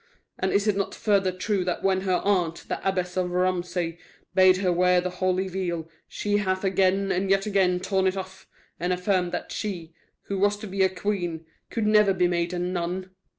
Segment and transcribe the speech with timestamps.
[0.39, 3.99] And is it not further true that when her aunt, the Abbess of Romsey,
[4.33, 8.47] bade her wear the holy veil, she hath again and yet again torn it off,
[8.79, 9.93] and affirmed that she,
[10.23, 13.11] who was to be a queen, could never be made a nun?